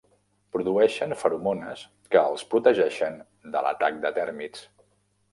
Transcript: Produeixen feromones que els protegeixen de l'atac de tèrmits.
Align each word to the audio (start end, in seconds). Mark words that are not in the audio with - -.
Produeixen 0.53 1.11
feromones 1.23 1.83
que 2.15 2.23
els 2.31 2.45
protegeixen 2.53 3.19
de 3.57 3.61
l'atac 3.67 4.01
de 4.07 4.13
tèrmits. 4.17 4.65